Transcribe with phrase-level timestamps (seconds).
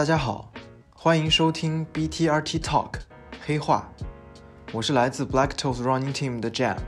[0.00, 0.50] 大家好，
[0.94, 2.92] 欢迎收听 BTRT Talk
[3.44, 3.86] 黑话，
[4.72, 6.78] 我是来自 Black Toes Running Team 的 Jam。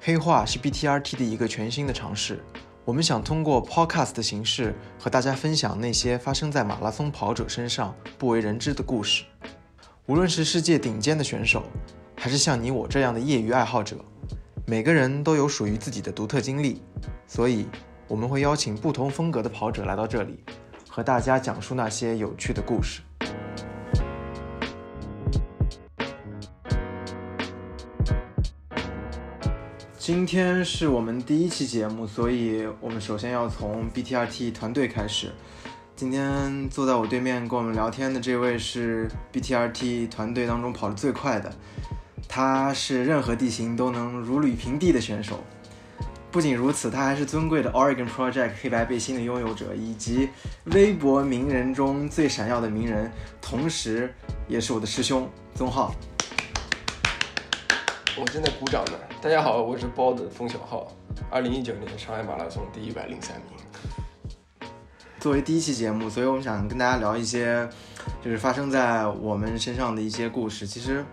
[0.00, 2.42] 黑话是 BTRT 的一个全新的尝试，
[2.84, 9.22] 我们想通过 Podcast 的形式和大家分享那些发生在马拉松跑者身上不为人知的故事。
[10.06, 11.62] 无论是世界顶尖的选手，
[12.16, 13.96] 还是像你我这样的业余爱好者，
[14.66, 16.82] 每个人都有属于自己的独特经历，
[17.28, 17.68] 所以
[18.08, 20.42] 我们会邀请不同风格的跑者来到这里，
[20.94, 23.00] 和大家讲述那些有趣的故事。
[29.98, 35.32] 今天是我们第一期节目，所以我们首先要从 BTRT 团队开始。
[35.96, 41.52] 今天坐在我对面跟我们聊天的这位是 BTRT 团队当中跑得最快的，
[42.28, 45.42] 他是任何地形都能如履平地的选手。
[46.34, 50.30] 不仅如此，他还是尊贵的 Oregon Project 黑白背心的拥有者，以及
[50.64, 53.08] 微博名人中最闪耀的名人，
[53.40, 54.12] 同时
[54.48, 55.94] 也是我的师兄宗浩。
[58.18, 58.98] 我正在鼓掌呢。
[59.22, 60.90] 大家好，我是包子冯小浩，
[61.30, 64.68] 二零一九年上海马拉松第一百零三名。
[65.20, 67.68] 作为第一期节目，所以我们想跟大家聊一些，
[68.20, 70.66] 就是发生在我们身上的一些故事。
[70.66, 71.04] 其实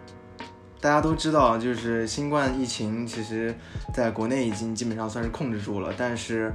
[0.81, 3.55] 大家都知道，就是新冠疫情，其实
[3.93, 6.51] 在国内已经基本上算是控制住了，但是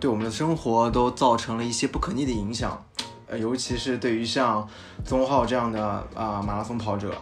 [0.00, 2.82] 对我们的生活都造成了一些不可逆的影响。
[3.26, 4.66] 呃，尤其是对于像
[5.04, 7.12] 宗浩这样的啊、马拉松跑者，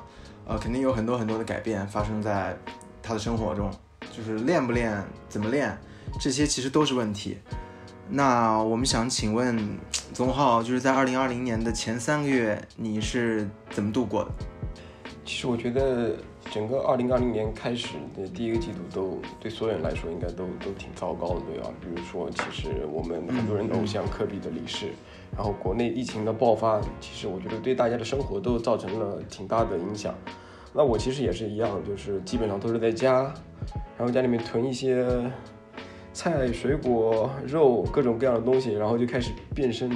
[0.46, 2.56] 呃，肯定有很多很多的改变发生在
[3.02, 3.68] 他的生活中，
[4.16, 5.76] 就是练不练、怎么练，
[6.20, 7.38] 这些其实都是问题。
[8.08, 9.58] 那我们想请问
[10.12, 14.30] 宗浩，就是在二零二零年的前三个月，你是怎么度过的？
[15.24, 16.14] 其实我觉得
[16.52, 21.70] 整个二零二零年开始的第一个季度都对所有人来说应该都都挺糟糕的，对吧？
[21.80, 24.88] 比如说，其实我们很多人的偶像科比的离世，
[25.36, 30.14] 然后国内疫情的爆发，其实我觉得对大家的生活都造成了挺大的影响。
[30.72, 33.34] 那我其实也是一样，就是基本上都是在家，
[33.96, 35.06] 然后家里面囤一些
[36.12, 39.90] 菜、水果、肉各种各样的东西，然后就开始变身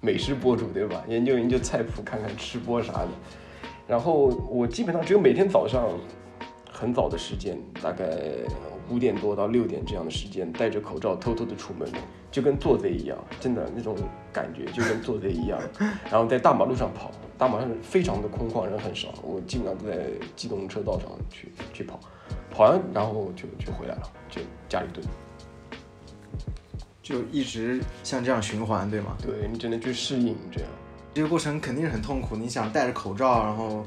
[0.00, 1.02] 美食博主，对吧？
[1.08, 3.08] 研究研究菜谱，看看吃播啥的。
[3.86, 5.88] 然后我基本上只有每天早上
[6.70, 8.06] 很早的时间，大概
[8.90, 11.88] 五点多到六点这样的时间，戴着口罩偷偷的出门，
[12.30, 13.96] 就跟做贼一样，真的那种
[14.32, 15.60] 感觉就跟做贼一样。
[16.10, 22.00] 然后在大马路上跑，大马路上非常的空旷，人很少，我基本上都在机动车道上去去跑，
[22.50, 25.06] 跑完然后就就回来了，就家里蹲。
[27.02, 29.14] 就一直像这样循环，对吗？
[29.22, 30.70] 对你只能去适应这样。
[31.14, 32.34] 这个过程肯定是很痛苦。
[32.36, 33.86] 你想戴着口罩，然后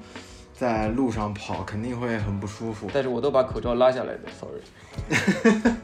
[0.53, 2.89] 在路上跑，肯定会很不舒服。
[2.93, 5.73] 但是我都把口罩拉下来的，sorry。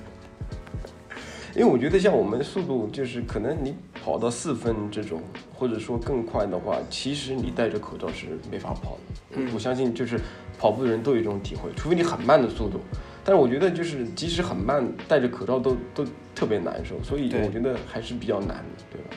[1.54, 5.22] 因为我觉得像我们的速度，就是可能你跑到四分这种，
[5.54, 9.00] 或者说更快的话，其实你戴着口罩是没法跑的。
[9.36, 10.20] 嗯我相信就是
[10.58, 12.80] 跑步的人都有这种体会，除非你很慢的速度。
[13.24, 19.16] 但是我觉得就是即使很慢，戴着口罩都都特别难受，所以我觉得还是比较难的，对吧？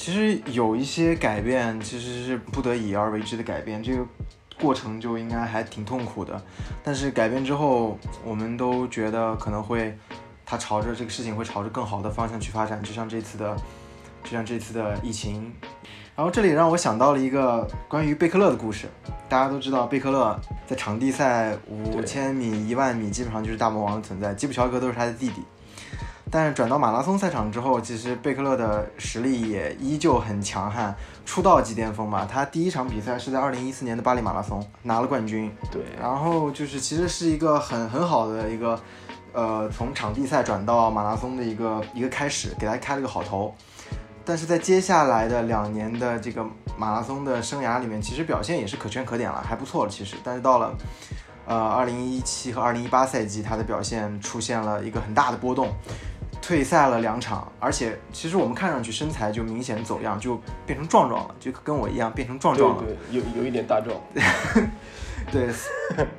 [0.00, 4.02] 其实有一些改变，其实是不得已而为之的改变，这个
[4.58, 6.42] 过程就应该还挺痛苦的。
[6.82, 9.94] 但是改变之后，我们都觉得可能会，
[10.46, 13.54] 它朝着这个事情会朝着更好的方向去发展，就像这次的，
[14.24, 15.52] 就像这次的疫情。
[16.16, 18.88] 然后这里让我想到了一个关于贝克勒的故事。
[19.28, 25.42] 大家都知道，贝克勒在场地赛五千米、一万米基本上就是大魔王的存在，基普乔格都是他的弟弟。
[26.32, 30.94] 但是转到马拉松赛场之后，其实贝克勒的实力也依旧很强悍，
[31.26, 32.24] 出道即巅峰嘛。
[32.24, 38.80] 他第一场比赛是在二零一四年的巴黎马拉松拿了冠军，对，然后就是其实是一个很很好的一个，
[39.32, 43.52] 呃，从场地赛转到马拉松的一个一个开始，给他开了个好头。
[44.24, 46.46] 但是在接下来的两年的这个
[46.78, 50.14] 马拉松的生涯里面，其实表现也是可圈可点了，还不错了其实。
[50.22, 50.72] 但是到了
[51.46, 55.72] 呃二零一七和二零一八赛季，他的表现出现了一个很大的波动，
[56.50, 60.36] 退赛了两场，而且其实我们看上去身材就明显走样，就
[60.66, 62.82] 变成壮壮了，就跟我一样变成壮壮了。
[62.82, 63.96] 对，有有一点大壮，
[65.30, 65.48] 对，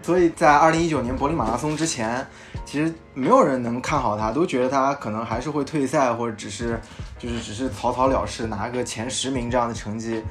[0.01, 2.25] 所以在二零一九年柏林马拉松之前，
[2.63, 6.79] 其实没有人能看好他，都觉得他可能还是会退赛，或者只是
[7.19, 10.23] 就是只是草草了事，拿个前十名这样的成绩。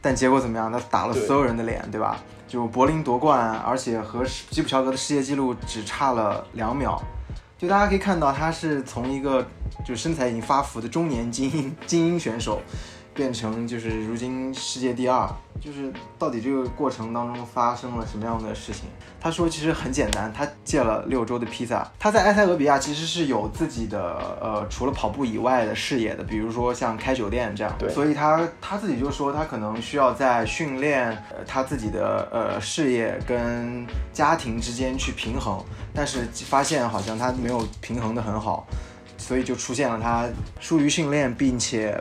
[0.00, 0.70] 但结果怎么样？
[0.70, 2.16] 他打了所有人的脸，对吧？
[2.46, 7.02] 就柏林夺冠，而且和吉普乔格的世界纪录只差了两秒。
[7.58, 9.44] 就大家可以看到，他是从一个
[9.84, 12.62] 就身材已经发福的中年精英精英选手，
[13.18, 15.28] 变成就是如今世界第二，
[15.60, 18.84] 就是到底这个过程当中发生了什么样的事情？
[19.20, 21.84] 他说其实很简单，他借了六周的披萨。
[21.98, 24.00] 他在埃塞俄比亚其实是有自己的
[24.40, 27.74] 呃除了跑步以外的事业的，比如说像开酒店这样。
[27.76, 27.90] 对。
[27.90, 35.60] 所以他他自己就说他可能需要在训练呃他自己的呃事业跟家庭之间去平衡，
[35.92, 38.64] 但是发现好像他没有平衡的很好，
[39.16, 40.28] 所以就出现了他
[40.60, 42.00] 疏于训练，并且。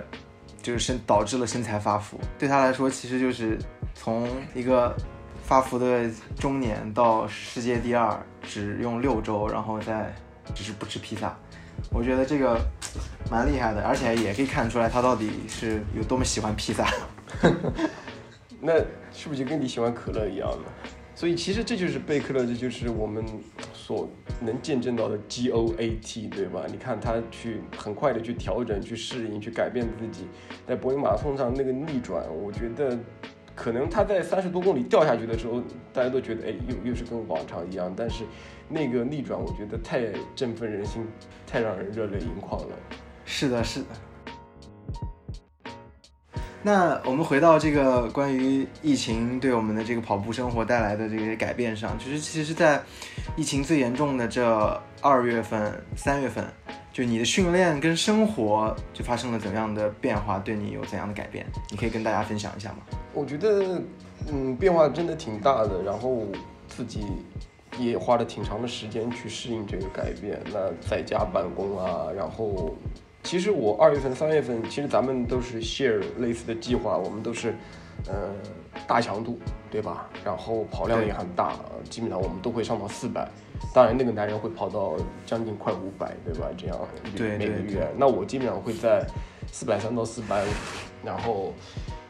[0.67, 3.57] 就是身导致了身材发福，对他来说其实就是
[3.93, 4.93] 从一个
[5.41, 10.13] 发福的中年到世界第二，只用六周，然后再
[10.53, 11.33] 只是不吃披萨，
[11.89, 12.59] 我觉得这个
[13.31, 16.85] 蛮厉害的，而且也可以看出来他到底是有多么喜欢披萨。
[18.59, 18.73] 那
[19.13, 20.65] 是不是就跟你喜欢可乐一样呢？
[21.17, 23.25] 所以其实这就是贝克勒，这就是我们
[23.73, 24.07] 所
[24.39, 26.65] 能见证到的 G O A T，对吧？
[26.69, 30.27] 你看他去很快的去调整、去适应、去改变自己，
[30.67, 32.95] 在柏林马拉松上那个逆转，我觉得
[33.55, 35.59] 可能他在三十多公里掉下去的时候，
[35.91, 37.91] 大家都觉得哎，又又是跟往常一样。
[37.97, 38.23] 但是
[38.69, 41.03] 那个逆转，我觉得太振奋人心，
[41.47, 42.75] 太让人热泪盈眶了。
[43.25, 43.87] 是的，是的。
[46.63, 52.81] 那我们回到这个关于疫情对我们的这个跑步生活带来的这些改变上，就是其实，在
[53.37, 56.43] 疫情最严重的这二月份、三月份，
[56.91, 61.45] 就你的训练跟生活就发生了怎样的变化，对你有怎样的改变？
[61.69, 62.79] 你可以跟大家分享一下吗？
[63.13, 63.81] 我觉得，
[64.29, 66.23] 嗯，变化真的挺大的，然后
[66.67, 67.05] 自己
[67.79, 70.41] 也花了挺长的时间去适应这个改变。
[70.51, 72.75] 那在家办公啊，然后。
[73.27, 77.53] 其实我二月份、三月份，其实咱们都是 share 类似的计划，我们都是，
[78.05, 78.31] 呃，
[78.87, 79.37] 大强度，
[79.69, 80.07] 对吧？
[80.23, 81.59] 然后跑量也很大，
[81.89, 83.29] 基本上我们都会上到四百。
[83.73, 84.95] 当然，那个男人会跑到
[85.25, 86.47] 将近快五百，对吧？
[86.57, 86.79] 这样
[87.37, 87.85] 每个月。
[87.97, 89.05] 那我基本上会在
[89.51, 90.47] 四百三到四百五。
[91.03, 91.53] 然后，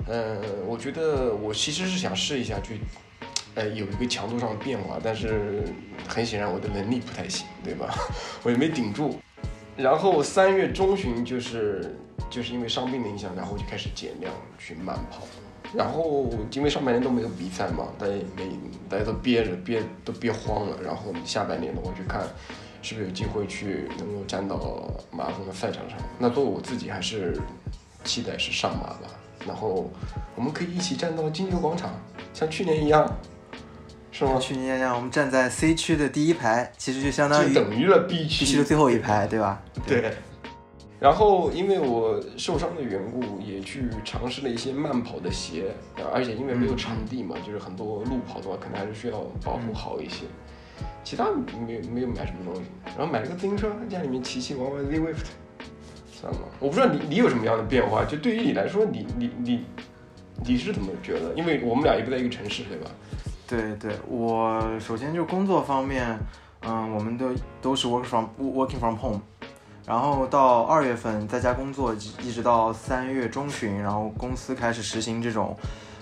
[0.07, 2.79] 呃，我觉得我其实是想试一下去，
[3.55, 5.63] 呃，有一个强度上的变化，但是
[6.07, 7.91] 很显然我的能力不太行，对吧？
[8.45, 9.19] 我也没顶住。
[9.77, 11.95] 然后三月中旬就是
[12.29, 15.19] 就是因为伤病的影响，然后就开始减量去慢跑。
[15.73, 18.49] 然后因为上半年都没有比赛嘛，大家也没
[18.89, 20.77] 大家都憋着憋都憋慌了。
[20.81, 22.25] 然后下半年的话去看
[22.81, 24.57] 是不是有机会去能够站到
[25.11, 25.99] 马拉松的赛场上。
[26.17, 27.39] 那作为我自己还是
[28.03, 29.13] 期待是上马吧。
[29.45, 29.91] 然后
[30.35, 31.91] 我们可以一起站到金牛广场，
[32.33, 33.05] 像去年一样。
[34.17, 34.39] 是吗？
[34.39, 39.61] 去年让我们站在 C 区的第一排，其实就相当于等于了 B 区的最后一排，对吧？
[39.85, 40.11] 对。
[40.99, 45.65] 然后因为我受伤的缘故，也去尝试了一些慢跑的鞋，
[46.11, 50.25] 而且因为没有场地嘛，就是很多路跑的话，可能还是需要保护好一些。
[51.03, 51.25] 其他
[51.67, 52.63] 没有没有买什么东西，
[52.97, 55.27] 然后买了个自行车，家里面骑骑玩玩 Z Wift，
[56.11, 56.39] 算了。
[56.59, 58.03] 我不知道你你有什么样的变化？
[58.03, 59.63] 就对于你来说，你你你
[60.43, 61.31] 你是怎么觉得？
[61.35, 62.89] 因为我们俩也不在一个城市，对吧？
[63.47, 66.19] 对对，我首先就工作方面，
[66.61, 67.29] 嗯，我们都
[67.61, 69.21] 都是 work from working from home，
[69.85, 75.55] 然后到二月份在家工作，一直到三月中旬，然后公司开始实行这种，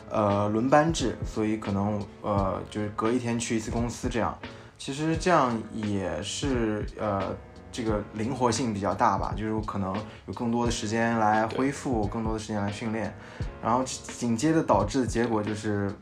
[0.09, 4.35] 呃，轮班制，所以可能呃就是隔一天去一次公司这样。
[4.79, 7.35] 其实这样也是呃
[7.71, 9.95] 这个灵活性比较大吧，就是可能
[10.25, 13.13] 有更多的时间来恢复，更多的时间来训练，
[13.61, 15.93] 然后紧接着导致的结果就是。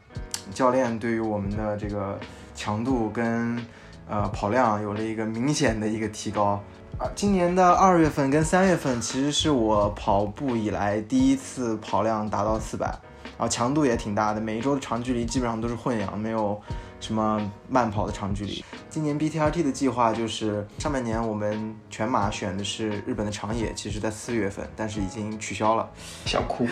[0.51, 2.19] 教练对于我们的这个
[2.55, 3.63] 强度跟
[4.09, 6.61] 呃跑量有了一个明显的一个提高
[6.97, 7.09] 啊。
[7.15, 16.61] 今年的二月份跟三月份其实是我跑步以来第一次跑量达到四百，然后强度也挺大的，每一周的长距离基本上都是混氧，没有
[16.99, 18.63] 什么慢跑的长距离。
[18.89, 25.89] 今年 BTRT 的计划就是上半年我们全马选的是日本的长野，其实在四月份，但是已经取消了，
[26.25, 26.67] 想哭，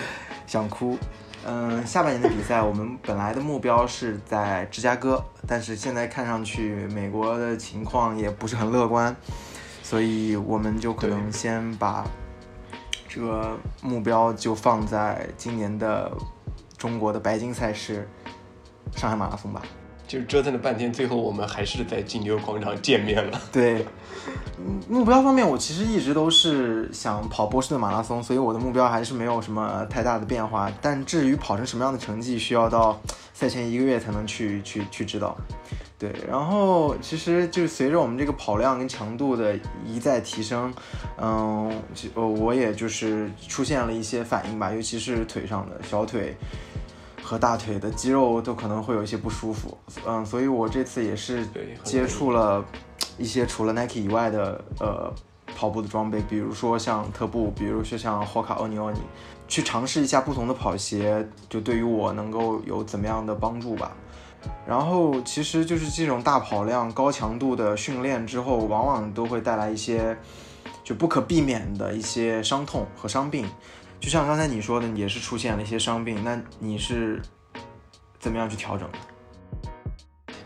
[0.45, 0.97] 想哭。
[1.43, 9.15] 嗯，下半年的比赛，我们本来的目标是在芝加哥，但是现在看上去美国的情况也不是很乐观，
[9.81, 12.05] 所以我们就可能先把
[13.09, 16.11] 这个目标就放在今年的
[16.77, 18.07] 中国的白金赛事——
[18.95, 19.63] 上海马拉松吧。
[20.11, 23.41] 就是折腾了半天，最后我们还是在金牛广场见面了。
[23.49, 23.85] 对，
[24.89, 30.69] 目标方面，我其实一直都是想跑波士顿马拉松，所以我的目标还是没有什么太大的变化。
[30.81, 33.01] 但至于跑成什么样的成绩，需要到
[33.33, 35.33] 赛前一个月才能去去去知道。
[35.97, 40.73] 对，然后其实就随着我们这个跑量跟强度的一再提升，
[41.17, 41.71] 嗯，
[42.15, 46.35] 呃，我也就是出现了一些反应吧，尤其是腿上的小腿。
[47.31, 51.47] 和大腿的肌肉都可能会有一些不舒服，嗯，所以我这次也是
[51.81, 52.61] 接触了
[53.17, 55.09] 一些除了 Nike 以外的呃
[55.55, 58.97] 跑步的装备，比如说像特步，比如说像 Hoka Oni Oni，
[59.47, 63.93] 去尝试一下不同的跑鞋，就对于我能够有怎么样的帮助吧。
[64.67, 70.17] 然后其实就是这种大跑量、高强度的训练之后，往往都会带来一些
[70.83, 73.47] 就不可避免的一些伤痛和伤病。
[74.01, 77.21] 就像刚才你说的，也是出现了一些伤病，那你是
[78.19, 78.97] 怎么样去调整的？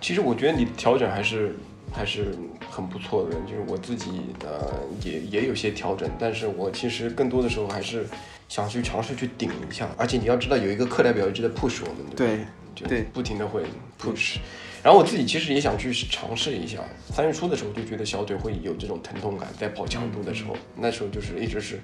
[0.02, 1.56] 其实我觉得你调整还是
[1.92, 2.38] 还是
[2.70, 8.06] 很不错的，就是我自己呃也也有些调整，但是我其实更多的时候还是
[8.50, 12.46] 想去尝试去顶一下，而且你要知道有一个课代表一直在 push 我们，对，
[12.76, 13.64] 就对不停的会
[13.98, 14.36] push，
[14.84, 21.80] 然后我自己其实也想去尝试一下，三月初的时候就觉得小腿会有这种疼痛感，在跑强度的时候，那时候就是一直是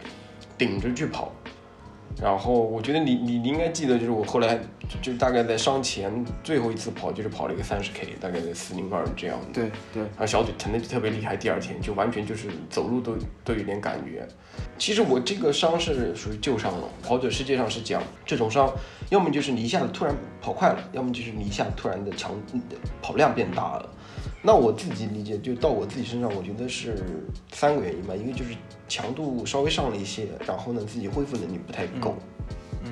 [0.58, 1.34] 顶着去跑。
[2.20, 4.60] 然后我觉得你你你应该记得，就是我后来
[5.02, 9.48] 就大概在伤前最后一次跑，就是跑了一个三十 K，大概在四零二这样的。
[9.54, 14.28] 对对，然后小腿疼的就特别厉害，第二天就完全就是走路都都有点感觉。
[14.78, 18.72] 其实我这个伤是属于旧伤了，跑者世界上是讲这种伤，
[19.10, 22.32] 要么就是你一下子突然跑快了，要么就是你一下子突然的强
[23.02, 23.90] 跑量变大了。
[24.42, 26.96] 那我自己理解，就到我自己身上，我觉得是
[27.52, 28.16] 三个原因吧。
[28.16, 28.56] 一个就是
[28.88, 32.16] 强度稍微上了一些，然后呢自己恢复能力不太够，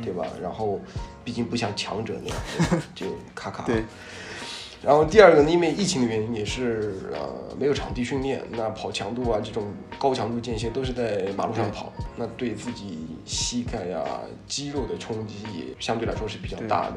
[0.03, 0.25] 对吧？
[0.41, 0.79] 然后
[1.23, 2.37] 毕竟不像强者那样
[2.93, 3.63] 就咔咔。
[3.63, 3.83] 对。
[4.81, 9.65] 然后第二个呢，因为疫情的原因，也是呃没有场地训练，那跑强度啊这种
[9.97, 14.01] 高强度间歇都是在马路上跑，那对自己膝盖呀
[14.47, 16.95] 肌肉的冲击也相对来说是比较大的。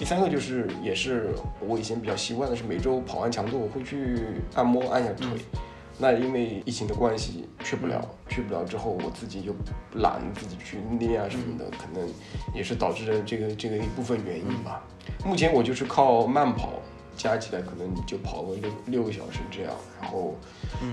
[0.00, 1.28] 第三个就是也是
[1.60, 4.18] 我以前比较习惯的是每周跑完强度我会去
[4.54, 5.28] 按摩按下腿，
[5.98, 9.54] 那因为疫情的关系去不了，去不了之后我自己就
[10.00, 12.08] 懒自己去捏啊什么的，可能
[12.54, 14.82] 也是导致了这个这个一部分原因吧。
[15.22, 16.72] 目前我就是靠慢跑。
[17.16, 20.34] 加起来可能就跑个六六个小时这样，然后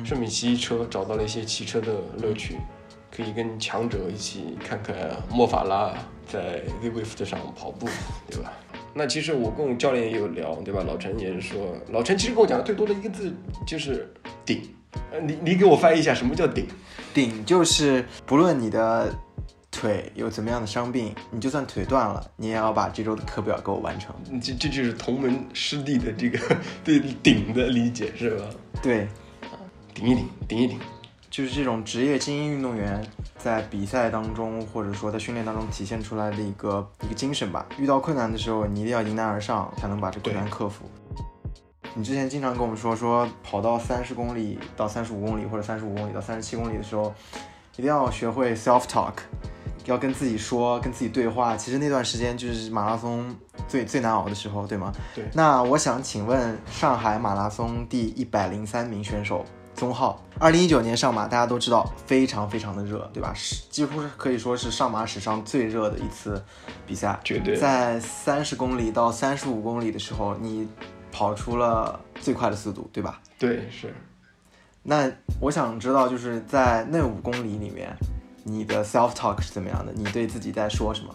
[0.03, 2.57] 顺便骑车，找到了一些骑车的乐趣，
[3.09, 4.93] 可以跟强者一起看看
[5.31, 5.93] 莫法拉
[6.27, 7.87] 在 Zwift 上跑步，
[8.29, 8.51] 对吧？
[8.97, 10.83] 那其实我跟我教练也有聊，对吧？
[10.85, 13.31] 老陈也是说，老陈其实跟我讲的最多的一个字
[13.65, 14.11] 就是
[14.43, 14.61] 顶，
[15.11, 16.65] 呃，你你给我翻译一下什么叫顶？
[17.13, 19.13] 顶就是不论你的。
[19.69, 24.15] 腿有怎么样的伤病，你就算腿断了，你也要把这周的课表给我完成。
[24.41, 26.39] 这这就是同门师弟的这个
[26.83, 28.45] 对顶的理解，是吧？
[28.81, 29.07] 对，
[29.93, 30.79] 顶一顶，顶一顶，
[31.29, 33.05] 就是这种职业精英运动员
[33.37, 37.65] 在比赛当中，或者说在训练当中体现出来的一个一个精神吧。
[37.77, 40.85] 遇到困难的时候，你一定要迎难而上，才能把这困难克服。
[41.93, 47.13] 你之前经常跟我们说，说跑到三十公里到三十五公里，或者三十五公里到三十七公里的时候，
[47.75, 49.13] 一定要学会 self talk。
[49.85, 51.55] 要跟自己说，跟自己对话。
[51.55, 53.33] 其实那段时间就是马拉松
[53.69, 54.91] 最最难熬的时候，对吗？
[55.15, 55.23] 对。
[55.33, 59.45] 那我想请问，上海马拉松第一百零三名选手
[59.77, 63.31] 宗浩，二零一九年上马，大家都知道非常非常的热，对吧？
[63.35, 66.43] 是几乎是可以说是上马史上最热的一次
[66.87, 67.19] 比赛。
[67.23, 67.55] 绝对。
[67.55, 70.67] 在三十公里到三十五公里的时候，你
[71.11, 73.21] 跑出了最快的速度，对吧？
[73.37, 73.93] 对，是。
[74.81, 77.95] 那我想知道，就是在那五公里里面。
[78.49, 79.91] 你的 self talk 是怎么样的？
[79.93, 81.13] 你对自己在说什么？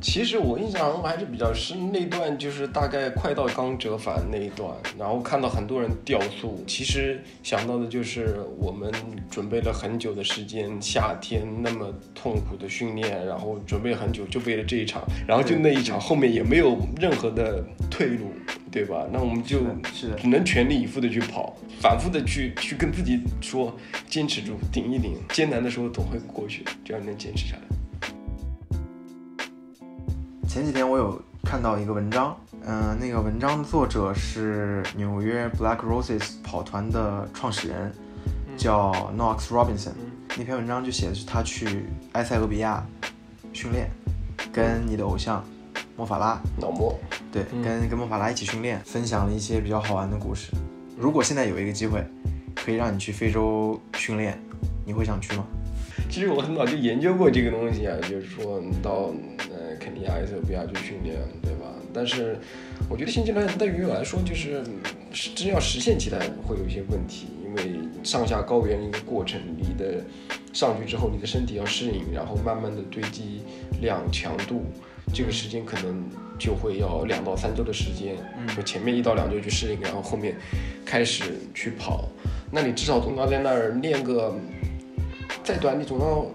[0.00, 6.62] 其实我印象还是比较深，那段就是大概快到刚折返那一段，然后看到很多人掉速。
[6.66, 8.92] 其实想到的就是我们
[9.30, 18.30] 准备了很久的时间，夏天那么痛苦的训练，然后准备很久就为了这一场，然后就那一场后面也没有任何的退路，
[18.70, 19.06] 对吧？
[19.10, 19.60] 那我们就
[19.94, 23.74] 只能全力以赴的去跑，反复的去去跟自己说，
[24.06, 27.73] 坚持住，顶一顶，艰难的时候总会过去，只要能坚持下来。
[30.54, 37.92] 前几天我有看到一个文章，嗯，那个文章的作者是纽约 Black Roses 跑团的创始人，
[38.56, 39.90] 叫 Knox Robinson。
[40.38, 42.86] 那篇文章就写的是他去埃塞俄比亚
[43.52, 43.90] 训练，
[44.52, 45.44] 跟你的偶像
[45.96, 46.96] 莫法拉老莫，
[47.32, 50.52] 对，跟跟莫法拉一起训练，分享了一些比较好玩的故事。
[50.96, 52.00] 如果现在有一个机会，
[52.54, 54.40] 可以让你去非洲训练，
[54.86, 55.44] 你会想去吗？
[56.08, 59.10] 其实我很早就研究过这个东西啊，就是说到。
[59.78, 61.74] 肯尼亚、埃塞俄比亚去训练，对吧？
[61.92, 62.36] 但是
[62.88, 64.62] 我觉得新西兰对于我来说，就是
[65.34, 70.02] 真要实现起来会有一些问题，因为上下高原一个过程，你的
[70.52, 73.42] 上去之后，你的身体要适应，然后慢慢的堆积
[73.80, 74.64] 量、强度，
[75.12, 76.04] 这个时间可能
[76.38, 78.16] 就会要两到三周的时间。
[78.56, 80.34] 就，前面一到两周去适应，然后后面
[80.84, 82.08] 开始去跑，
[82.50, 84.34] 那你至少总要在那儿练个
[85.44, 86.26] 再短，你总要。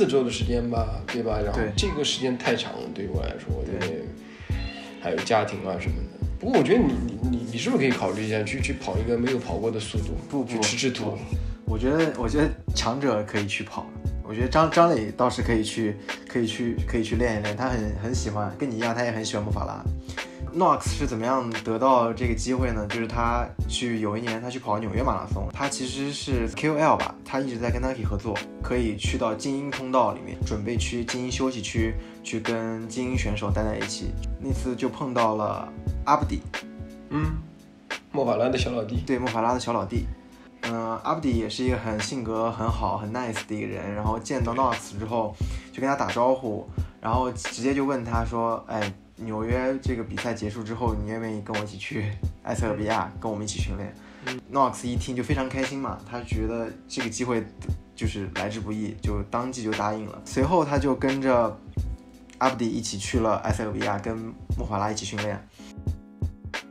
[0.00, 1.38] 四周的时间吧，对吧？
[1.44, 4.02] 然后这个时间太长了，对于我来说，因为
[4.98, 6.26] 还有家庭啊什么的。
[6.38, 11.18] 不过我觉得你你你你是不是可以考虑一下，去去跑一个没有跑过的速度，不不吃吃土？
[11.66, 13.86] 我觉得，我觉得强者可以去跑。
[14.24, 15.94] 我觉得张张磊倒是可以去，
[16.26, 17.54] 可以去，可以去练一练。
[17.54, 19.84] 他很很喜欢，跟你一样，他也很喜欢穆法拉。
[20.54, 22.86] Nox 是怎么样得到这个机会呢？
[22.88, 34.10] 就是他去有一年他去跑纽约马拉松，他其实是 KOL 吧，他一直在跟 Nike 合作，可以去到精英通道里面，准备去精英休息区去跟精英选手待在一起。
[34.40, 35.72] 那次就碰到了
[36.04, 36.40] 阿布迪，
[37.10, 37.36] 嗯，
[38.10, 40.06] 莫法拉的小老弟，对，莫法拉的小老弟。
[40.62, 43.94] 嗯，阿布迪也是一个很性格很好、很 nice 的一个人。
[43.94, 45.34] 然后见到 Knox 之后，
[45.72, 46.68] 就跟他打招呼，
[47.00, 52.10] 然后直接就问他说：“哎。”纽约这个比赛结束之后，你愿不愿意跟我一起去
[52.44, 53.94] 埃塞俄比亚，跟我们一起训练
[54.52, 57.44] ？Nox 一听就非常开心嘛，他觉得这个机会
[57.94, 60.20] 就是来之不易，就当即就答应了。
[60.24, 61.58] 随后他就跟着
[62.38, 64.16] 阿布迪一起去了埃塞俄比亚，跟
[64.56, 65.38] 穆法拉一起训练。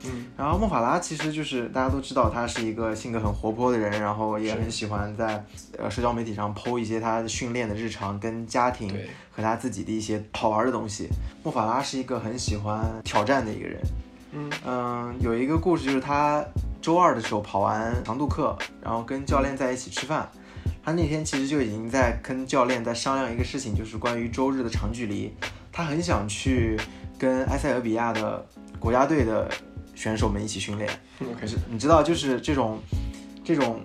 [0.05, 5.43] 嗯，然后莫法拉其实就是大家都知道，他是一个性格很活泼的人，然后也很喜欢在
[5.77, 8.89] 呃社交媒体上 PO 一些他训练的日常跟家庭
[9.29, 11.09] 和他自己的一些好玩的东西。
[11.43, 13.81] 莫法拉是一个很喜欢挑战的一个人。
[14.31, 16.41] 嗯嗯，有一个故事就是他
[16.81, 20.29] 周二的时候跑完长度课，然后跟教练在一起吃饭。
[20.81, 25.33] 他那天其实就已经在跟教练在商量一个事情，就是关于周日的长距离。
[25.73, 26.79] 他很想去
[27.17, 28.45] 跟埃塞俄比亚的
[28.79, 29.51] 国家队的。
[29.99, 30.89] 选手们一起训练，
[31.37, 32.79] 可是你知道，就是这种
[33.43, 33.81] 这种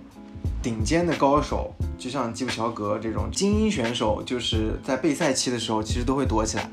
[0.63, 6.71] 顶尖的高手，就像基普乔格这种精英选手，就是在备赛期的时候，其实都会躲起来，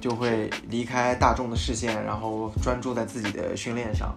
[0.00, 4.16] 就会离开大众的视线，然后专注在自己的训练上。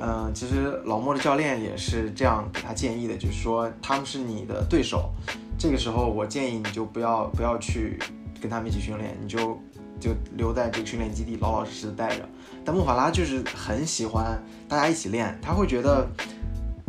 [0.00, 5.12] 嗯，其实老莫的教练也是这样给他建议的，就是说他们是你的对手，
[5.56, 7.96] 这个时候我建议你就不要不要去
[8.40, 9.56] 跟他们一起训练，你就
[10.00, 12.28] 就留在这个训练基地，老老实实的待着。
[12.64, 16.06] 但穆法拉就是很喜欢大家一起练，他会觉得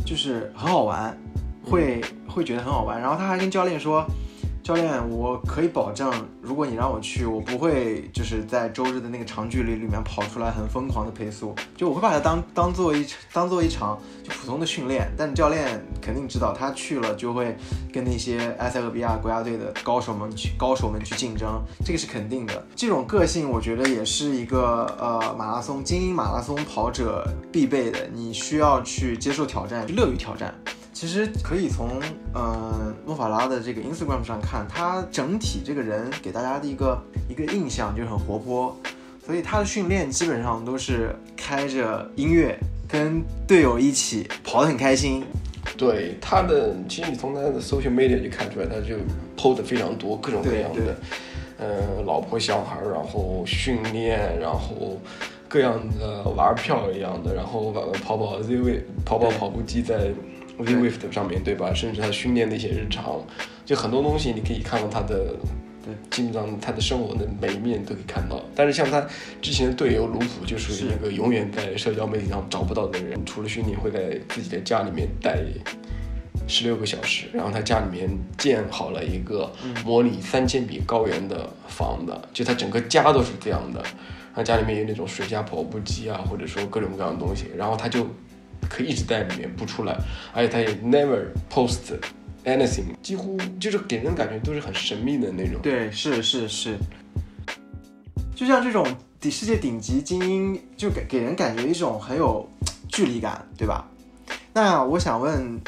[0.05, 1.17] 就是很好玩，
[1.63, 2.99] 会会觉得很好玩。
[2.99, 4.05] 然后他还跟教练说。
[4.65, 15.07] 教练，我可以保证，如果你让我去，我不会就是在周日的那个长距离里面跑出来很疯狂的配速，就我会把它当当做一当做一场就普通的训练。
[15.15, 17.55] 但教练肯定知道，他去了就会
[17.93, 22.65] 跟那些埃塞俄比亚国家队的高手们去高手们去竞争，这个是肯定的。
[22.75, 30.51] 这种个性，我觉得也是一个呃马拉松精英马拉松跑者必备的，你需要去接受挑战，乐于挑战。
[30.95, 32.01] 其实可以从
[32.33, 38.73] 嗯莫法拉的这个 Instagram 上看，他整体这个人给大家的一个一个印象就是很活泼，
[39.25, 45.21] 所以他的训练基本上都是开着音乐，跟队友一起跑得很开心。
[45.75, 48.95] 对他的，其实你从他的 social media 就看出来，他就
[49.35, 50.95] PO 的非常多，各种各样的，
[51.57, 54.97] 嗯，老婆小孩，然后训练，然后
[55.49, 60.13] 各样的玩票一样的，然后跑跑 Z 位，跑跑跑步机在。
[60.57, 61.73] V w i f t 上面对吧？
[61.73, 63.21] 甚至他训练的一些日常，
[63.65, 65.35] 就很多东西你可以看到他的，
[65.83, 68.41] 对，基本上他的生活的每一面都可以看到。
[68.55, 69.05] 但是像他
[69.41, 73.19] 之前的队友卢普，就属于一个永远在社交媒体上找不到的人。
[73.25, 75.39] 除了训练，会在自己的家里面待
[76.47, 79.51] 十六个小时，然后他家里面建好了一个
[79.83, 83.83] 模拟三千米高原的房子，就他整个家都是这样的。
[84.33, 88.07] 他家里面有那种水下跑步机啊，或者说各种各样的东西，然后他就。
[88.69, 89.97] 可以一直在里面不出来，
[90.33, 91.97] 而且他也 never post
[92.43, 95.59] anything，几乎就是给人感觉都是很神秘的那种。
[95.61, 96.77] 对，是是是，
[98.35, 98.85] 就像这种
[99.19, 102.47] 顶世界顶级精英，就给给人感觉一种很有
[102.87, 103.87] 距离感，对吧？
[104.53, 105.59] 那我想问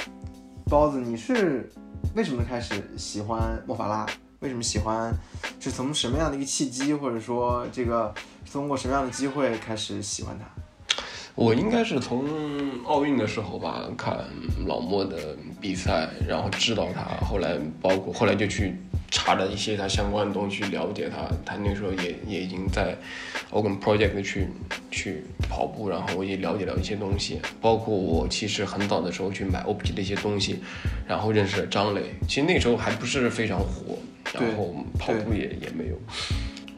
[0.69, 1.69] 包子，你是
[2.15, 4.05] 为什么开始喜欢莫法拉？
[4.39, 5.11] 为什么喜欢？
[5.59, 8.13] 是从什么样的一个契机，或者说这个
[8.51, 10.45] 通过什么样的机会开始喜欢他？
[11.37, 12.25] 我应该是从
[12.83, 14.17] 奥运的时候吧，看
[14.65, 17.23] 老莫的比赛，然后知道他。
[17.23, 18.73] 后来包括后来就去
[19.11, 21.29] 查了一些他相关的东西，去了解他。
[21.45, 22.97] 他那时候也也已经在
[23.51, 24.47] Open Project 去
[24.89, 27.39] 去跑步，然后我也了解了一些东西。
[27.61, 30.59] 包括我其实很早的时候去买 OP 的一些东西，
[31.07, 32.01] 然后认识了张磊。
[32.27, 33.95] 其实那时候还不是非常火，
[34.33, 35.95] 然后跑步也也没有，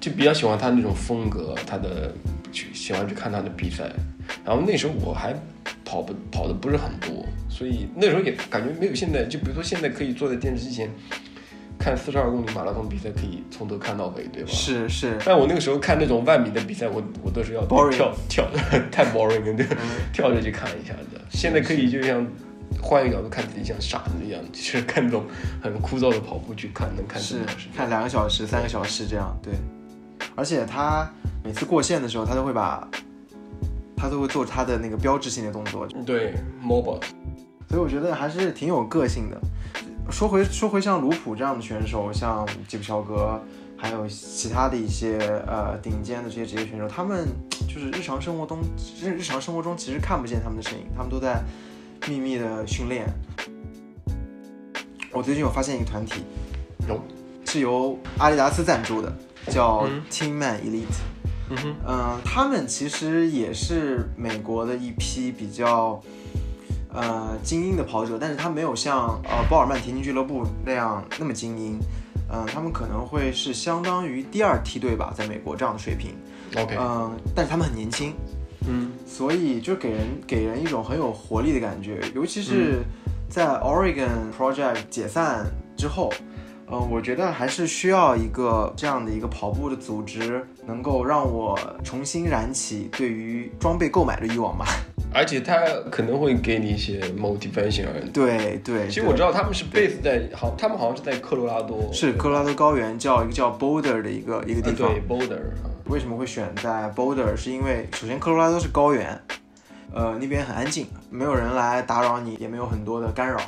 [0.01, 2.13] 就比较喜欢他那种风格，他的
[2.51, 3.89] 去喜欢去看他的比赛。
[4.45, 5.33] 然后那时候我还
[5.83, 10.89] 跑不跑的不是很多，所以那时候也感觉没有现在，就比如说现在可以坐在电视机前
[11.77, 14.49] 看四十二公里马拉松比赛，可以从头看到尾，对吧？
[14.51, 15.17] 是是。
[15.25, 18.47] 但我那个时候看那种万米的比赛，我我都是要跳跳，
[18.91, 19.65] 太 boring 了，
[20.13, 21.19] 跳着去看一下子。
[21.29, 22.25] 现在可以就像
[22.81, 25.25] 换一个角度看自己像傻子一样，就是看那种
[25.61, 27.37] 很枯燥的跑步去看，能看是
[27.75, 29.35] 看两个小时、三个小时这样。
[29.41, 29.53] 对，
[30.35, 31.09] 而且他
[31.43, 32.87] 每次过线的时候，他都会把。
[33.99, 36.33] 他都会做他的那个标志性的动作，对
[36.63, 37.01] ，mobile，
[37.67, 39.37] 所以我觉得还是挺有个性的。
[40.09, 43.39] 说回说回像卢普这样的选手，像吉普乔格，
[43.77, 47.27] 还有其他的一些呃顶尖的这些职业选手，他们
[47.67, 48.59] 就是日常生活中
[49.01, 51.43] 日日常生活中其实看不见他们的身影，他们都在
[52.07, 53.05] 秘密的训练。
[55.11, 56.23] 我最近有发现一个团体，
[56.87, 56.99] 有
[57.45, 59.13] 是由阿迪达斯赞助的，
[59.47, 61.18] 叫嗯 Team Man Elite。
[61.49, 65.99] 嗯哼，嗯，他们其实也是美国的一批比较
[66.93, 71.79] 呃精英的跑者，但是他没有像呃鲍尔曼田径俱乐部那样那么精英。
[72.31, 76.15] 嗯，他们可能会是相当于第二梯队吧，在美国这样的水平。
[76.55, 78.13] OK，嗯，但是他们很年轻，
[78.67, 82.83] 嗯所以就给人给人一种很有活力的感觉，尤其是
[83.27, 86.13] 在 Oregon Project 解散之后，
[86.71, 94.65] 嗯、我觉得还是需要一个这样的一个跑步的组织，能够让我重新燃起对于装备购买的欲望吧。
[95.11, 95.57] 而且他
[95.89, 97.87] 可能会给你一些 motivation。
[98.13, 104.87] 对对，其实我知道他们是 base 在好，他们好像是在科罗拉多，是科罗拉多高原叫一个叫 Boulder 的一个一个地方。
[104.87, 107.35] 呃对 Boulder 啊为什么会选在 Boulder？
[107.35, 109.19] 是因为首先科罗拉多是高原，
[109.91, 113.39] 呃，那边很安静，没有人来打扰你，也没有很多的干扰。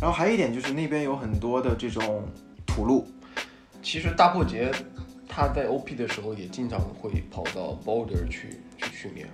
[0.00, 2.24] 然后还有一点就是那边有很多的这种
[2.78, 3.04] 土路，
[3.82, 4.70] 其实大破节
[5.28, 9.28] 他在 OP 的时候也经常会跑到 Boulder 去去训练。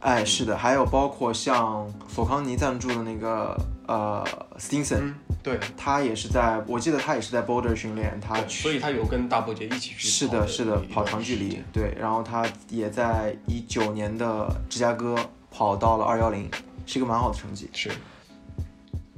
[0.00, 3.58] 哎，是的，还有包括像索康尼赞助的那个
[3.88, 4.22] 呃
[4.58, 15.16] Stinson，、嗯，对，他也是在，我记得他也是在 Boulder 训练，他对所以他有跟大破节一起去是的，是的，跑长距离，对，然后他也在一九年的芝加哥
[15.50, 16.50] 跑到了二幺零，
[16.84, 17.70] 是一个蛮好的成绩。
[17.72, 17.90] 是，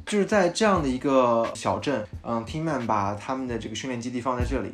[0.09, 4.73] 就是在这样的一个小镇，嗯，Teamman 把他们的这个训练基地放在这里，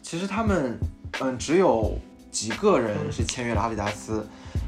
[0.00, 0.78] 其实他们，
[1.20, 1.98] 嗯，只有
[2.30, 4.24] 几个人是签约了阿迪达斯，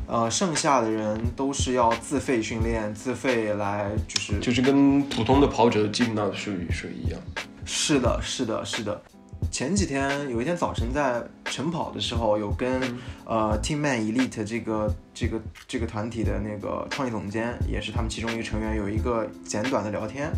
[0.08, 7.20] 呃，剩下的人都是要自费训练，自费来，就是就是跟普通的跑者基本上是是一样。
[7.64, 9.00] 是的，是的，是的。
[9.50, 12.80] 前几天有一天早晨在晨跑的时候，有跟、
[13.24, 20.30] 呃 Teamman Elite 这个这个这个团体的那个创意总监，也是他们其中一个成员，有一个简短的聊天。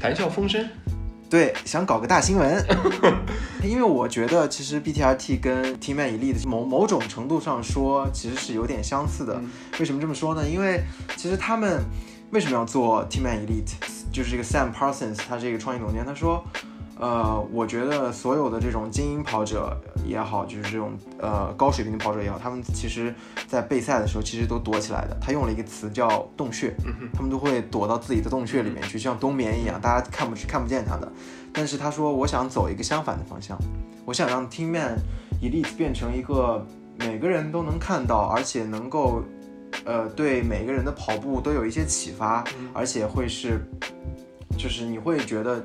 [0.00, 0.68] 谈笑风生，
[1.30, 2.64] 对，想搞个大新闻，
[3.64, 9.34] 因为我觉得其实 BTRT 跟 Teamman Elite 某某种程度上说，其实是有点相似的。
[9.34, 10.48] 嗯为什么这么说呢？
[10.48, 10.82] 因为
[11.16, 11.82] 其实他们
[12.32, 13.72] 为什么要做 Teamman Elite，
[14.12, 16.44] 就是这个 Sam Parsons 他这个创意总监他说，
[17.00, 23.14] 呃，我觉得所有的这种精英跑者也好，就是这种呃高水平的跑者也好，他们其实
[23.46, 25.16] 在备赛的时候其实都躲起来的。
[25.20, 26.74] 他用了一个词叫洞穴，
[27.14, 31.10] 他们都会躲到自己的洞穴里面去，像冬眠一样，大家看不看不见他的。
[31.52, 33.56] 但是他说，我想走一个相反的方向，
[34.04, 34.96] 我想让 Teamman
[35.40, 36.66] Elite 变成一个
[36.98, 39.22] 每个人都能看到，而且能够，
[39.84, 42.42] 呃，对每个人的跑步都有一些启发，
[42.74, 43.60] 而且会是，
[44.56, 45.64] 就是你会觉得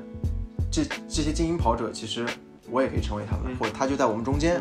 [0.74, 2.26] 这这些精英跑者其实
[2.70, 4.60] 我也可以成为他们，或者他就在我们中间。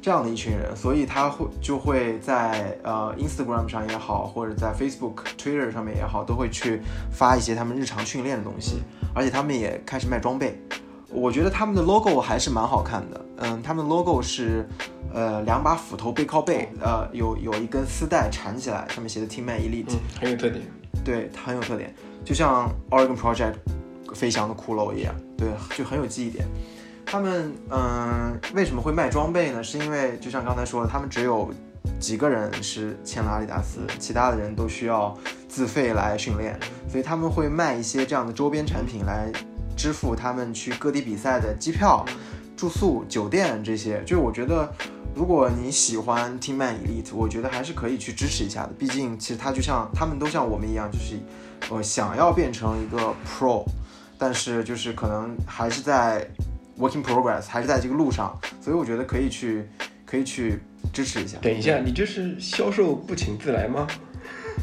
[0.00, 8.82] 这样的一群人，所以他会就会在呃 Instagram 上也好，或者在 Facebook、Twitter 上面也好，都会去发一些他们日常训练的东西，
[9.14, 10.60] 而且他们也开始卖装备。
[11.08, 14.68] 我觉得他们的 logo 还是蛮好看的，嗯，他们的 logo 是
[15.14, 20.62] 呃两把斧头背靠背，呃有有一根丝带缠起来，上面写的 Team Man Elite，、嗯，很有特点。
[21.02, 23.54] 对，它很有特点，就像 Oregon Project
[24.14, 26.46] 飞翔的骷髅一样，对，就很有记忆点。
[27.04, 29.62] 他们嗯、为什么会卖装备呢？
[29.62, 31.52] 是因为就像刚才说的，他们只有
[32.00, 39.30] 几个人是签了阿迪达斯，其他的人都需要自费来训练，所以他们会卖一些这样的周边产品来
[39.76, 42.04] 支付他们去各地比赛的机票、
[42.56, 44.02] 住宿、酒店这些。
[44.04, 44.72] 就我觉得，
[45.14, 48.72] 如果你喜欢 Team Elite，我觉得还是可以去支持一下的。
[48.78, 51.16] 毕竟其实他就像他们都像我们一样，就是
[51.70, 53.64] 呃想要变成一个 Pro，
[54.24, 56.26] 但是就是可能还是在
[56.78, 59.68] Working Progress，还是在这个路上，所以我觉得可以去
[60.06, 60.58] 可以去
[60.94, 61.36] 支持一下。
[61.42, 63.86] 等一下，你这是销售不请自来吗？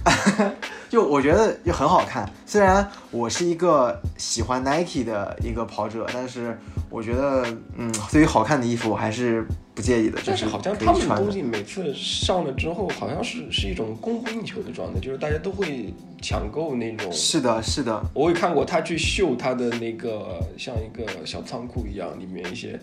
[0.90, 2.28] 就我觉得就很好看。
[2.44, 6.58] 虽然我是一个喜欢 Nike 的一个跑者，但是
[6.90, 7.46] 我觉得，
[7.78, 10.18] 嗯，对于好看的衣服我还是不介意的。
[10.18, 17.12] 就但是好像他们的东西每次上了之后，好像是是一种供不应求的状态，就是大家都会抢购那种。
[17.12, 22.80] 是的，是的，我也看过他去秀他的那个像一个小仓库一样，里面一些，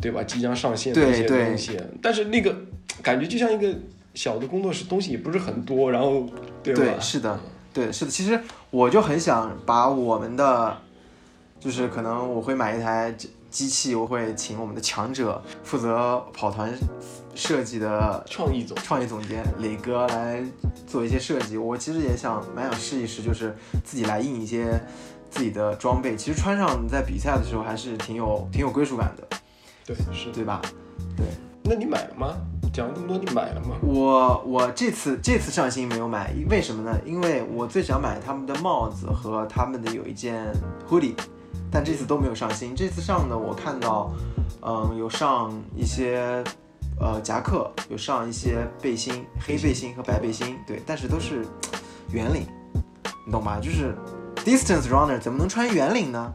[0.00, 0.22] 对吧？
[0.22, 2.54] 即将上线的一些东西，但是那个
[3.02, 3.74] 感觉就像一个
[4.14, 6.26] 小的工作室，东西也不是很多，然后
[6.62, 6.82] 对吧？
[6.82, 7.40] 对，是的，
[7.72, 8.10] 对，是的。
[8.10, 10.78] 其实我就很想把我们的
[11.58, 13.14] 就是可能我会买一台
[13.52, 16.72] 机机器，我会请我们的强者负责跑团
[17.34, 20.42] 设计的创意总创意总监磊哥来
[20.86, 21.58] 做一些设计。
[21.58, 24.80] 我其实也想蛮想试一试，就是自己来印一些
[25.30, 26.16] 自己的装备。
[26.16, 29.28] 其实穿上在比赛的时候还是挺有挺有归属感的，
[29.84, 30.60] 对，是对吧？
[31.16, 31.26] 对。
[31.64, 32.34] 那你买了吗？
[32.72, 33.76] 讲了这么多，你买了吗？
[33.82, 36.98] 我我这次这次上新没有买，为什么呢？
[37.06, 40.52] 因为我最想买他们的帽子和他们的有一件
[40.88, 41.14] hoodie，
[41.72, 42.76] 但这次都没有上新。
[42.76, 44.12] 这次上的我看到，
[44.60, 46.44] 嗯，有上一些
[47.00, 51.46] 呃夹克，有上一些背心，黑背心和白背心，对，但是都是
[52.10, 52.46] 圆领，
[53.26, 53.58] 你懂吗？
[53.58, 53.96] 就是
[54.44, 56.30] distance runner 怎么能穿圆领呢？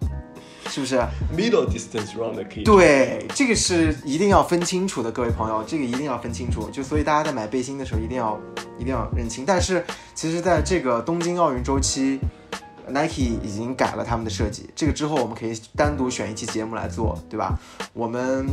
[0.69, 0.97] 是不是
[1.33, 2.63] middle distance runner 可以？
[2.63, 6.69] 对，这个是一定要分清楚的，各位朋友，这个一定要分清楚。
[6.69, 8.37] 就所以大家在买背心的时候，一定要
[8.77, 9.45] 一定要认清。
[9.47, 12.19] 但是其实，在这个东京奥运周期
[12.89, 14.69] ，Nike 已经改了他们的设计。
[14.75, 17.57] 这个之后，我们可以单独选一期节目来做，对吧？
[17.93, 18.47] 我们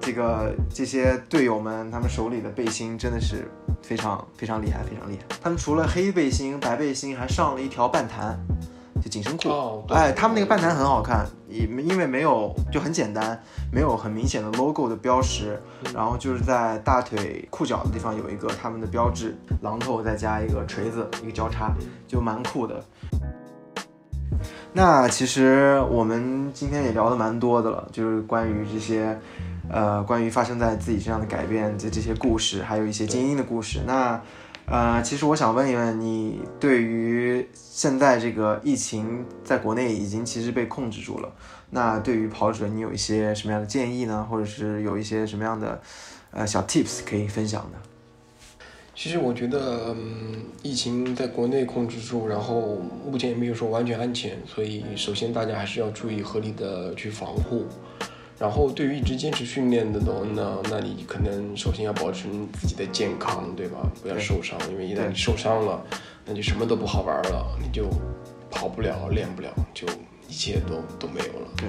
[0.00, 3.50] 这个这些队友们，他们手里的背心真的是
[3.82, 5.36] 非常非常厉害，非常厉害。
[5.40, 8.38] 他们除了黑背心、白背心，还上了一条半弹。
[9.00, 13.40] 就紧身裤，哎，他们那个半弹很好看，因因为没有就很简单，
[13.72, 15.56] 没有很明显的 logo 的标识，
[15.94, 21.72] 然后就是在大腿裤脚的地方有一个他们的标志，榔头再加一个锤子，一个交叉，
[22.08, 22.84] 就蛮酷的。
[24.72, 29.18] 那其实我们今天也聊的蛮多的了，就是关于这些，
[29.70, 33.80] 呃，关于发生在自己身上的改变的这些故事，还有一些精英的故事。
[33.86, 34.20] 那。
[34.70, 41.32] 呃，其实我想问一问你，对于现在这个疫情在国内已经其实被控制住了，
[41.70, 44.28] 那对于跑者你有一些什么样的建议呢？
[44.30, 45.80] 或者是有一些什么样的
[46.32, 47.78] 呃小 tips 可以分享的？
[49.00, 57.64] 其实我觉得，嗯，疫情在国内控制住，然后目前也没有说完全安全，所以首先大家还是要注意合理的去防护。
[58.40, 63.88] 然后，对于一直坚持训练的呢，那你可能首先要保持自己的健康，对吧？
[64.02, 65.80] 不要受伤，因为一旦你受伤了，
[66.26, 67.88] 那就什么都不好玩了，你就
[68.50, 69.86] 跑不了，练不了，就。
[70.28, 71.48] 一切都都没有了。
[71.56, 71.66] 对。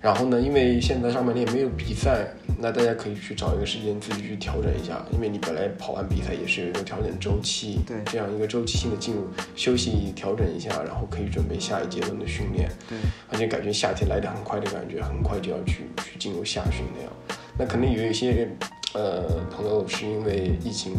[0.00, 2.26] 然后呢，因为现在上半年没有比赛，
[2.58, 7.78] 那大家可以去找一个时间自己去调整一下，因为你本来跑完比赛也是有一个调整周期。
[7.86, 7.96] 对。
[8.06, 12.68] 这样一个周期性的进入休息调整一下，然后可以准备下一阶段的训练。
[12.88, 12.98] 对。
[13.30, 17.12] 而且感觉夏天来的很快的感觉，很快就要去去进入夏训那样。
[17.56, 18.48] 那肯定有一些
[18.94, 20.94] 呃朋友是因为疫情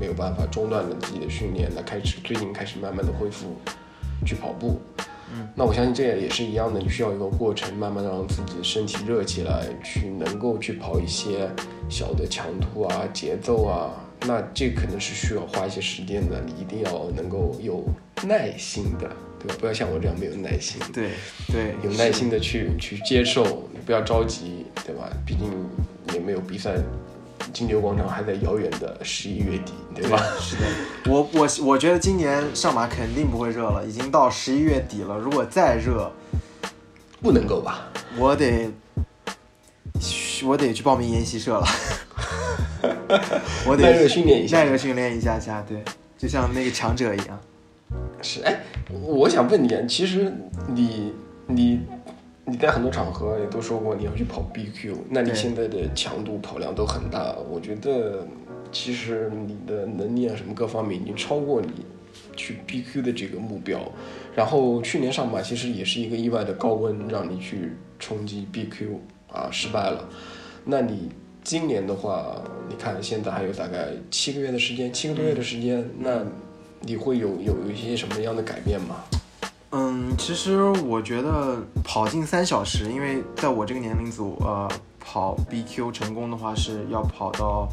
[0.00, 3.56] 没有办法中断了自己的训练，那开始最近开始慢慢的恢复
[4.24, 4.80] 去跑步。
[5.38, 11.48] 嗯，那我相信这也是一样的，你需要一个过程，慢慢的让自己的身体热起来，去能够去跑一些
[11.88, 13.90] 小的强度啊、节奏啊。
[14.26, 17.84] 那这可能是需要花一些时间的，你一定要能够有
[18.24, 19.54] 耐心的，对吧？
[19.60, 20.80] 不要像我这样没有耐心。
[20.92, 21.10] 对
[21.46, 25.08] 对，有耐心的去去接受，不要着急，对吧？
[25.24, 25.48] 毕竟
[26.12, 26.74] 也没有比赛。
[27.52, 30.22] 金牛广场还在遥远的十一月底，对吧？
[30.40, 30.62] 是的，
[31.06, 35.16] 我我我觉得今年上马肯定不会热了，已经到十一月底了。
[35.16, 36.10] 如果再热，
[37.20, 37.88] 不能够吧？
[38.16, 38.70] 我得，
[40.44, 41.66] 我得去报名研习社了。
[43.66, 45.82] 我得耐热训练一下，耐热训练一下下，对，
[46.16, 47.40] 就像那个强者一样。
[48.22, 50.32] 是，哎，我想问你，其实
[50.66, 51.12] 你
[51.46, 51.80] 你。
[52.50, 58.26] 你在很多场合也都说过你要去跑 BQ，那你现在的强度跑量都很大，我觉得
[58.72, 61.84] 其实你的能力啊什么各方面已经超过你
[62.34, 63.80] 去 BQ 的这个目标。
[64.34, 68.96] 然后去年上马其实也是一个意外的高温，让你去冲击 BQ
[69.30, 70.08] 啊失败了。
[70.64, 71.10] 那你
[71.44, 76.24] 今年的话，你看现在还有大概七个月的时间，七个多月的时间，那
[76.80, 79.04] 你会有有一些什么样的改变吗？
[79.70, 87.68] 嗯，其实我觉得跑进三小时，因为在我这个年龄组，呃，跑 BQ 成功的话是要跑到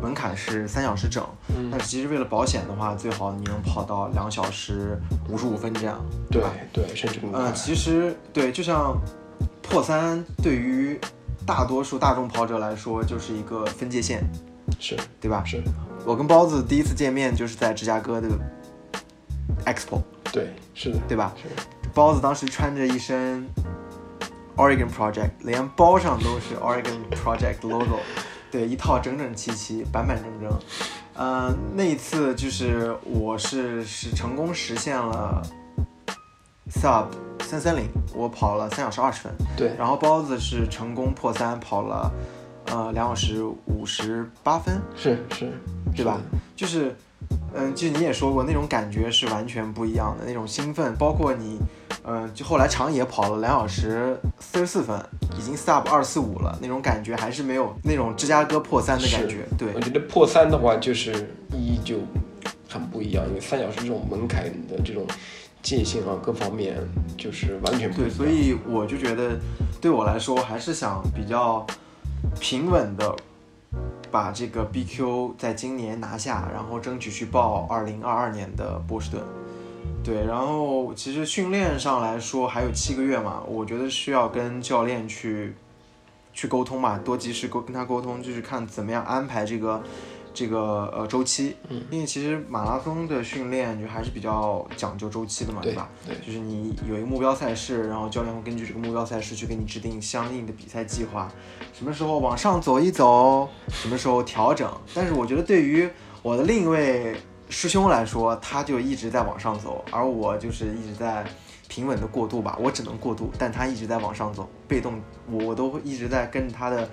[0.00, 1.24] 门槛是三小时整。
[1.48, 1.68] 嗯。
[1.70, 4.96] 但是其实为了保险的话，最好你能跑到两小时
[5.28, 6.52] 五十五分这样，对吧？
[6.72, 7.40] 对，甚至更快。
[7.40, 8.96] 嗯，其实对，就像
[9.60, 10.98] 破三对于
[11.44, 14.22] 大多数大众跑者来说就是一个分界线，
[14.78, 15.42] 是对吧？
[15.44, 15.60] 是。
[16.06, 18.28] 我跟包子第一次见面就是在芝加哥的
[19.66, 20.00] Expo。
[20.32, 21.32] 对，是的，对吧？
[21.36, 21.48] 是。
[21.92, 23.48] 包子当时穿着一身
[24.56, 27.98] Oregon Project，连包上都是 Oregon Project logo，
[28.50, 30.58] 对，一套整整齐齐、板板正正。
[31.14, 35.42] 嗯，那一次就是我是是成功实现了
[36.70, 37.06] Sub
[37.40, 39.32] 三三零，我跑了三小时二十分。
[39.56, 39.74] 对。
[39.76, 42.10] 然后包子是成功破三，跑了
[42.66, 44.80] 呃两小时五十八分。
[44.96, 45.52] 是是，
[45.94, 46.20] 对吧？
[46.54, 46.96] 就是。
[47.54, 51.58] 嗯，其实你也说过，那种感觉是完全不一样的，那种兴奋，包括你
[52.04, 54.98] 嗯，就后来长野跑了两小时四十四分，
[55.38, 59.46] 已经 sub 二四五了，那种感觉还是没有那种芝加哥破三的感觉。
[59.58, 61.12] 对，我觉得破三的话就是
[61.52, 61.96] 意义就
[62.68, 65.04] 很不一样，因为三小时这种门槛的这种
[65.62, 66.76] 界限啊，各方面
[67.18, 69.38] 就是完全不一对，所以我就觉得
[69.80, 71.66] 对我来说还是想比较
[72.38, 73.14] 平稳的
[74.10, 79.22] 把这个 BQ 在今年拿下，然后争取去报二零二二年的波士顿。
[80.02, 85.54] 对，然后其实训练上来说还有七个月嘛，我觉得需要跟教练去
[86.32, 89.82] 去沟通嘛，多及时沟跟他沟通，就是看怎么样安排这个
[90.32, 91.56] 这个呃周期。
[91.68, 95.88] 嗯，因为其实马拉松的训练就还是比较讲究周期的嘛，对吧？
[96.06, 101.30] 对就是你有一个目标赛事，然后教练会根据这个目标赛事去给你制定相应的比赛计划，
[101.72, 104.70] 什么时候往上走一走，什么时候调整。
[104.94, 105.88] 但是我觉得对于
[106.22, 107.16] 我的另一位
[107.48, 111.24] 师兄来说，他就一直在往上走，而我就是一直在
[111.68, 116.88] 平稳的过渡吧，我只能过渡，但他一直在往上走，被动我我都会一直在跟着他的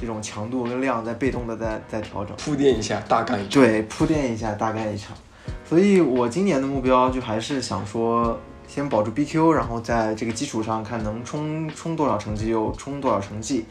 [0.00, 2.36] 这种强度跟量在被动的在在调整。
[2.36, 3.50] 铺垫一下，大概一场。
[3.50, 5.16] 对，铺垫一下大概一场。
[5.64, 13.64] 所以我今年的目标就还是想说，先保住 BQ，然后在这个基础上看能冲冲多少成绩就冲多少成绩。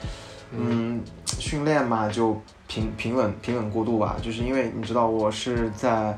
[0.52, 1.02] 嗯，
[1.40, 6.18] 训练嘛就平平稳平稳过渡吧，就是因为你知道我是在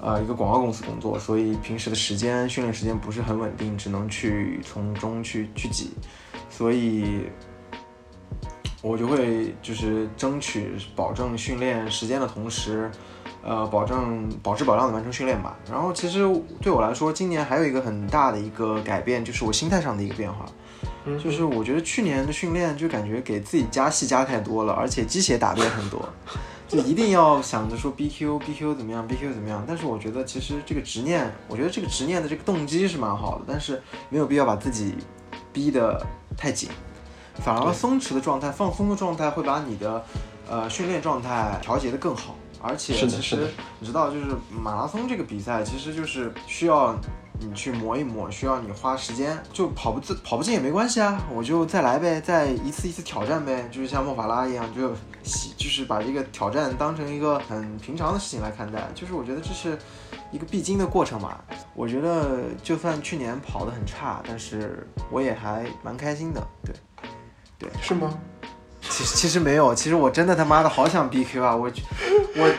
[0.00, 5.90] 呃一个广告公司工作，所以平时的时间训练时间不是很稳定，只能去从中去去挤，
[6.48, 7.24] 所以
[8.80, 12.90] 我就会就是争取保证训练时间的同时，
[13.42, 15.56] 呃，保证保质保量的完成训练吧。
[15.70, 16.20] 然后其实
[16.60, 20.46] 对我来说，今年还有一个很大的一个改变，就是我心态上的一个变化。
[21.04, 26.06] 嗯就是我觉得去年的训练就感觉给自己加戏加太多了，而且鸡血打的也很多，
[26.68, 29.64] 就一定要想着说 BQ BQ 怎么样 BQ 怎么样。
[29.66, 34.94] 但是我觉得其实这个执念，我觉得这个执念的这个动机是蛮好的，但是没有必要把自己
[35.50, 36.04] 逼得
[36.36, 36.68] 太紧，
[37.44, 40.04] 反而松弛的状态、放松的状态会把你的
[40.48, 42.34] 呃训练状态调节的更好。
[42.60, 43.48] 而且其实
[43.78, 46.92] 你知道，就是马拉松这个比赛，其实就是需要
[47.38, 49.40] 你去磨一磨，需要你花时间。
[49.52, 58.88] 就跑不自跑不进也没关系啊，我就再来呗，再一次一次挑战呗，就是像莫法拉一样，就喜就是把这个挑战当成一个很平常的事情来看待。
[58.92, 59.78] 就是我觉得这是
[60.32, 61.38] 一个必经的过程嘛。
[61.76, 66.44] 我觉得就算去年跑得很差，但是我也还蛮开心的。
[66.64, 66.74] 对，
[67.80, 68.18] 是吗？
[68.80, 71.54] 其实其实没有，其实我真的他妈的好想 BQ 啊！
[71.54, 71.70] 我
[72.36, 72.54] 我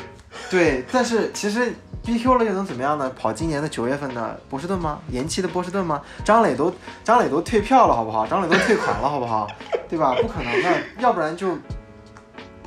[0.49, 1.73] 对，但是其实
[2.05, 3.09] BQ 了又能怎么样呢？
[3.17, 4.99] 跑今年的九月份的波士顿吗？
[5.09, 6.01] 延期的波士顿吗？
[6.23, 8.27] 张磊都张磊都退票了，好不好？
[8.27, 9.47] 张磊都退款了，好不好？
[9.89, 10.13] 对吧？
[10.21, 11.57] 不可能的，要不然就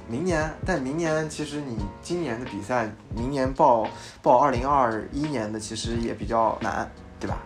[0.08, 0.50] 明年。
[0.66, 3.86] 但明年其实你今年的比赛，明年报
[4.22, 6.90] 报二零二一年的其实也比较难，
[7.20, 7.38] 对吧？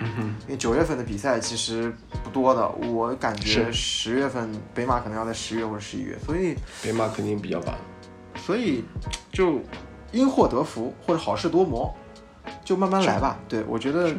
[0.00, 1.92] 嗯哼，因为九月份的比赛其实
[2.24, 7.74] 不多的，我感觉是十月份北马可能要在十月或者十一月，所以北马肯定比较晚。
[8.34, 8.82] 所以
[9.30, 9.60] 就
[10.10, 11.94] 因祸得福或者好事多磨，
[12.64, 13.38] 就慢慢来吧。
[13.46, 14.10] 对我觉得，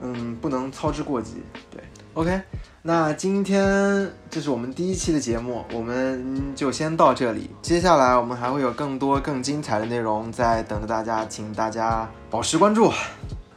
[0.00, 1.42] 嗯，不能操之过急。
[1.70, 2.40] 对，OK，
[2.80, 7.50] 那今天这是我们第一期的节目，我们就先到这里。
[7.60, 12.92] 接下来我们还会有更多更精彩的内容在等着大家，请大家保持关注。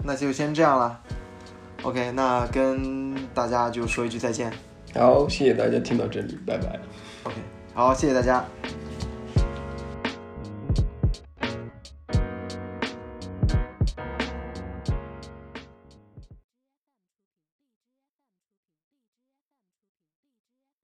[0.03, 0.99] 那就先这样了。
[1.83, 4.51] OK，那跟大家就说一句再见。
[4.95, 6.79] 好，谢谢大家听到这里，拜拜。
[7.23, 7.35] OK，
[7.73, 8.43] 好，谢谢大家。